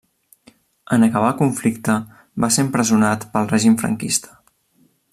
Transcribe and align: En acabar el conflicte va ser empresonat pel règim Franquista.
En 0.95 1.05
acabar 1.07 1.27
el 1.33 1.37
conflicte 1.41 1.97
va 2.45 2.51
ser 2.57 2.65
empresonat 2.69 3.29
pel 3.37 3.53
règim 3.55 3.77
Franquista. 3.83 4.39